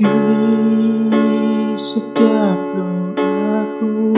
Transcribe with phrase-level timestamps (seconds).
[0.00, 4.16] Di setiap doaku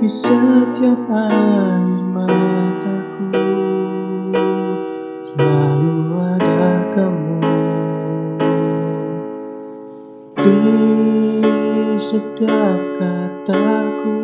[0.00, 3.28] Di setiap air mataku
[5.20, 7.44] Selalu ada kamu.
[10.48, 10.64] Di
[12.00, 14.16] setiap kataku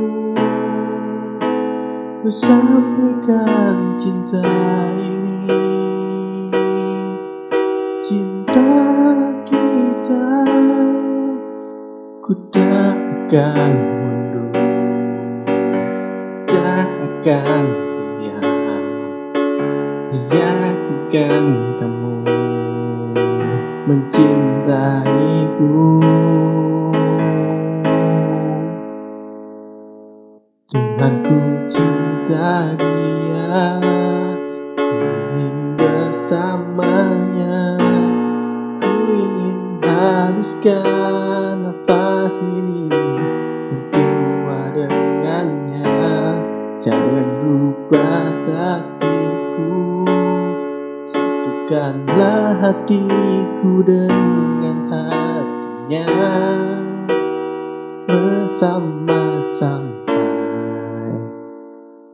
[2.24, 4.40] Ku sampaikan cinta
[4.96, 5.75] ini
[12.26, 12.98] Ku tak
[13.30, 14.50] akan mundur.
[16.50, 16.90] Tak
[17.22, 17.64] akan
[18.18, 18.42] diam
[20.34, 22.26] Yakinkan kamu
[23.86, 25.78] Mencintaiku.
[30.66, 31.38] Tuhanku
[31.70, 33.78] cinta dia.
[34.74, 34.98] Ku
[35.30, 37.78] ingin bersamanya.
[38.82, 41.65] Ku ingin habiskan
[42.26, 45.86] nafas ini Berdua dengannya.
[46.82, 50.02] Jangan rubah takdirku
[51.06, 56.06] Satukanlah hatiku dengan hatinya.
[58.10, 60.26] Bersama sampai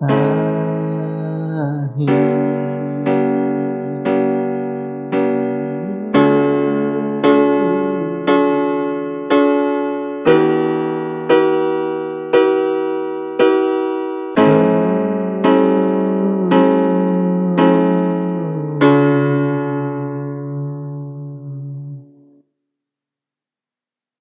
[0.05, 2.32] akhir